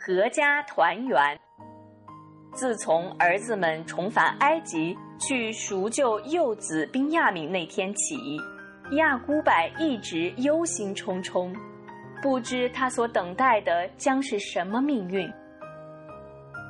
[0.00, 1.38] 阖家团圆。
[2.54, 8.16] 自从儿子们重返埃及去赎救幼子宾亚敏那天起，
[8.92, 11.54] 亚古柏一直忧心忡忡，
[12.22, 15.30] 不知他所等待的将是什么命运。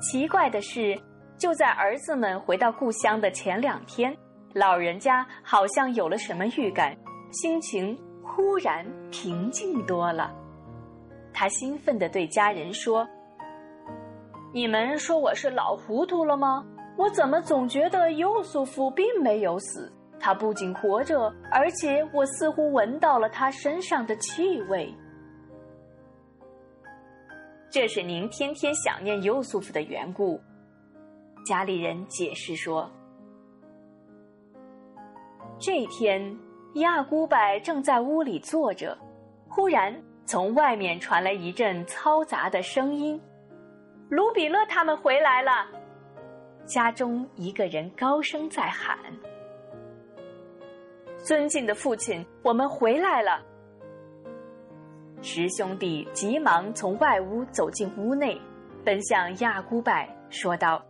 [0.02, 1.00] 奇怪的是，
[1.38, 4.12] 就在儿子们回到故乡的前两天，
[4.54, 6.96] 老人家好像有了什么预感，
[7.30, 10.34] 心情忽然平静多了。
[11.32, 13.08] 他兴奋地对家人说。
[14.52, 16.66] 你们说我是老糊涂了吗？
[16.96, 19.92] 我怎么总觉得尤素夫并没有死？
[20.18, 24.92] 他不仅活着，而且我似乎闻到了他身上的气味。
[27.70, 30.40] 这是您天天想念尤素夫的缘故。
[31.46, 32.90] 家里人解释说，
[35.60, 36.36] 这天
[36.74, 38.98] 亚古柏正在屋里坐着，
[39.48, 39.94] 忽然
[40.26, 43.18] 从外面传来一阵嘈杂的声音。
[44.10, 45.68] 卢比勒他们回来了，
[46.66, 48.98] 家中一个人高声在喊
[51.22, 53.40] ：“尊敬的父亲，我们回来了。”
[55.22, 58.36] 十兄弟急忙从外屋走进屋内，
[58.84, 59.92] 奔向亚古柏，
[60.28, 60.84] 说道：“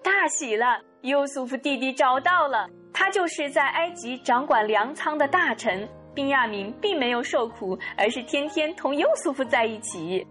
[0.00, 0.80] 大喜了！
[1.00, 5.88] 优素夫弟弟找到了，他就是在埃及掌管粮仓的大臣。
[6.14, 10.24] 宾亚明并没有受苦，而是天天同优素夫在一起。”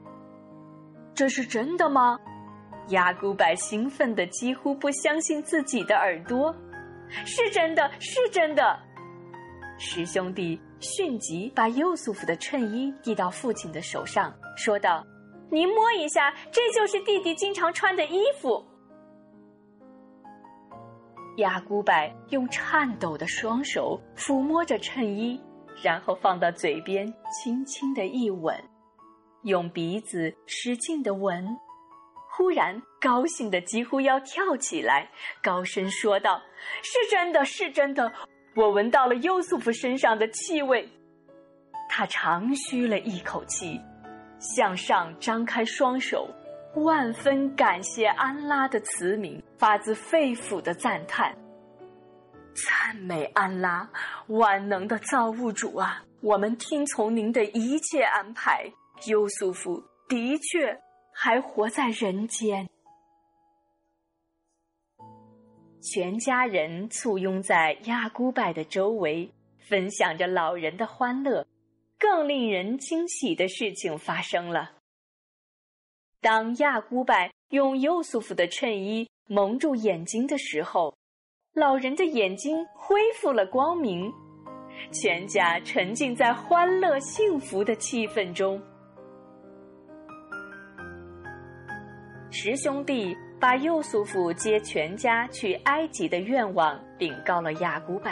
[1.17, 2.19] 这是真的吗？
[2.89, 6.55] 亚古柏兴奋的几乎不相信自己的耳朵。
[7.25, 8.79] 是真的，是真的。
[9.79, 15.03] 十兄弟迅即把尤素夫的衬衣递到父亲的手上，说道
[15.49, 18.63] ：“您摸一下，这就是弟弟经常穿的衣服。”
[21.37, 21.93] 亚古柏
[22.29, 25.41] 用颤抖的双手抚摸着衬衣，
[25.81, 27.11] 然后放到嘴边，
[27.43, 28.55] 轻轻的一吻。
[29.43, 31.45] 用鼻子使劲的闻，
[32.31, 35.09] 忽然高兴的几乎要跳起来，
[35.41, 36.41] 高声说道
[36.83, 38.11] ：“是真的，是真的，
[38.55, 40.87] 我闻到了优素夫身上的气味。”
[41.89, 43.79] 他长吁了一口气，
[44.39, 46.29] 向上张开双手，
[46.75, 51.33] 万分感谢安拉的慈悯，发自肺腑的赞叹
[52.53, 53.89] ：“赞美安拉，
[54.27, 56.03] 万能的造物主啊！
[56.21, 58.69] 我们听从您的一切安排。”
[59.05, 60.79] 优素夫的确
[61.13, 62.67] 还活在人间，
[65.81, 71.45] 全家人簇拥在亚古拜的周围，分享着老人的欢乐。
[71.99, 74.73] 更令人惊喜的事情发生了：
[76.21, 80.95] 当亚古拜用优素夫的衬衣蒙住眼睛的时候，
[81.53, 84.13] 老人的眼睛恢复了光明，
[84.91, 88.61] 全家沉浸在欢乐幸福的气氛中。
[92.29, 98.11] 十兄弟把幼素夫接全家去埃及的愿望禀告了亚古柏。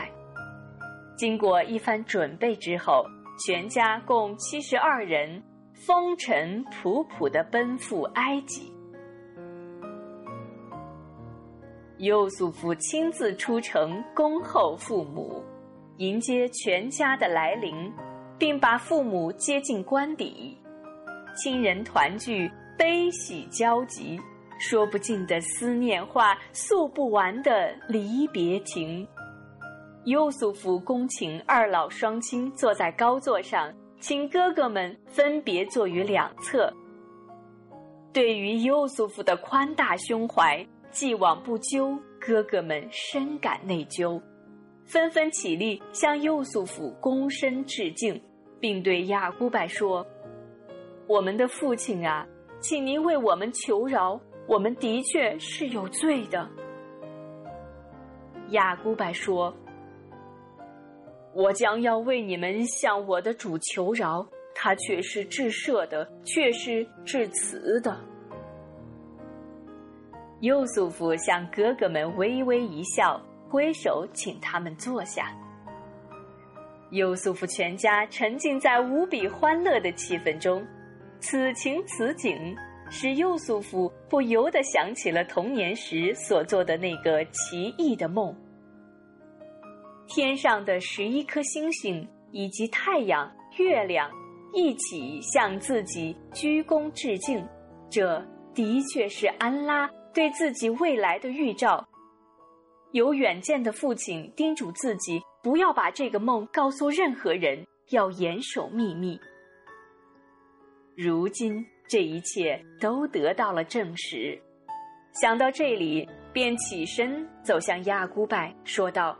[1.18, 3.06] 经过一番准备之后，
[3.46, 5.44] 全家共七十二人
[5.74, 8.72] 风尘仆仆地奔赴埃及。
[11.98, 15.44] 幼素夫亲自出城恭候父母，
[15.98, 17.92] 迎接全家的来临，
[18.38, 20.58] 并把父母接进官邸，
[21.36, 22.50] 亲人团聚。
[22.78, 24.19] 悲喜交集，
[24.59, 29.08] 说不尽的思念话，诉不完的离别情。
[30.06, 36.72] 优素夫恭请二老双亲坐在高座上，请哥哥们分别坐于两侧。
[38.13, 44.22] 对于优素夫的宽大胸怀，既往不咎，哥哥们深感内疚，
[44.86, 48.22] 纷纷起立向优素夫躬身致敬，
[48.59, 50.06] 并对亚古柏说
[51.07, 52.28] ：“我们的父亲啊！”
[52.68, 56.50] 请您为我们求饶，我们的确是有罪的。
[58.50, 59.56] 亚古柏说
[61.31, 67.96] ：“我将要为你们向我的主求饶，他却是至赦的，却是至慈的。”
[70.42, 75.31] 优素夫向哥哥们微微一笑，挥手请他们坐下。
[76.89, 80.66] 优素夫全家沉浸在无比欢乐的气氛中。
[81.27, 82.56] 此情此景，
[82.88, 88.31] 使幼素夫不由得想起了童年时所做的那个奇异的梦。
[90.07, 93.27] 天上的十一颗星星以及太阳、
[93.57, 94.07] 月亮
[94.54, 97.44] 一起向自己鞠躬致敬，
[97.89, 98.24] 这
[98.54, 101.83] 的确是安拉对自己未来的预兆。
[102.92, 109.19] 有远见的父亲叮嘱自己不要把这个梦告诉任何人，要严守秘密。
[110.97, 114.42] 如今，这一切都得到了证实。
[115.21, 119.18] 想到这里，便起身走向亚古拜，说道：“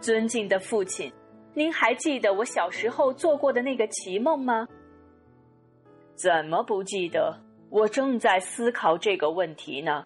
[0.00, 1.12] 尊敬的父亲，
[1.54, 4.66] 您还记得我小时候做过的那个奇梦吗
[6.14, 7.38] ？”“怎么不记得？
[7.70, 10.04] 我正在思考这个问题呢。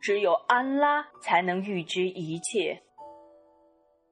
[0.00, 2.80] 只有安拉才能预知一切。”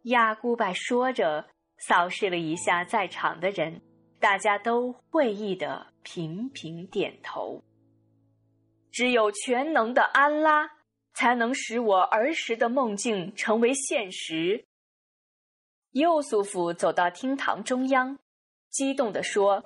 [0.04, 1.46] 亚古拜说着，
[1.78, 3.80] 扫视了一下在场的人，
[4.24, 7.62] 大家都会意的频频点头。
[8.90, 10.66] 只有全能的安拉，
[11.12, 14.64] 才能使我儿时的梦境成为现实。
[15.90, 18.18] 尤苏夫走到厅堂中央，
[18.70, 19.62] 激动地说：“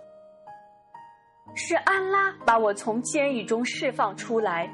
[1.55, 4.69] 是安拉把我从监狱中释放出来，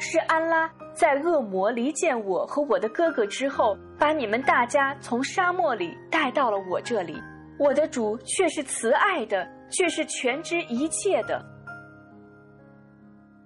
[0.00, 7.16] 是安拉在恶魔离间我和我的哥哥之后，把你们大家从沙漠里带到了我这里。
[7.58, 11.44] 我的主却是慈爱的，却是全知一切的。”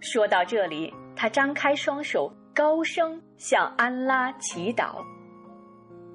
[0.00, 4.96] 说到这里，他张开双手，高声向安拉祈祷：“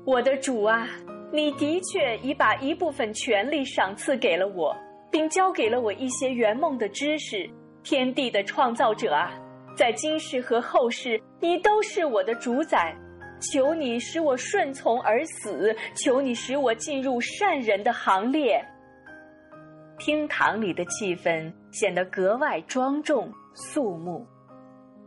[0.05, 0.87] 我的主啊，
[1.31, 4.75] 你的确已把一部分权力赏赐给了我，
[5.09, 7.49] 并教给了我一些圆梦的知识。
[7.81, 9.31] 天地的创造者啊，
[9.73, 12.93] 在今世和后世，你都是我的主宰。
[13.39, 18.63] 求你使我顺从而死，求你使我进入善人的行列。”
[19.99, 24.25] 厅堂里的气氛显得格外庄重肃穆，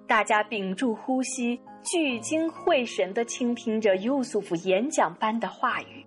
[0.09, 6.05] 大家屏住呼吸，聚精会神地倾听着优素夫演讲般的话语。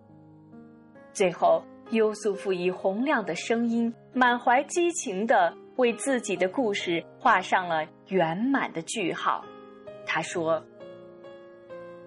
[1.14, 9.46] 最后，优素夫以洪亮的声音，满怀激情地为自己的故事画上了圆满的句号。
[10.06, 10.62] 他说：“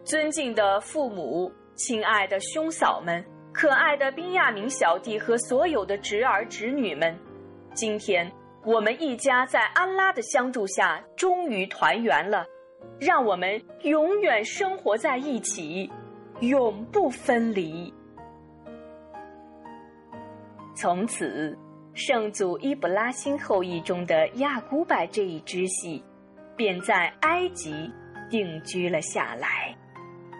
[0.06, 3.22] 尊敬的父母，亲爱的兄嫂们。”
[3.52, 7.18] 可爱的宾亚明小弟和所有的侄儿侄女们，
[7.72, 8.30] 今天
[8.64, 12.44] 我们一家在安拉的相助下终于团圆了，
[13.00, 15.90] 让我们永远生活在一起，
[16.40, 17.92] 永不分离。
[20.76, 21.58] 从此，
[21.94, 26.04] 圣祖伊布拉辛后裔中的亚古拜这一支系，
[26.54, 27.90] 便在埃及
[28.28, 29.74] 定居了下来。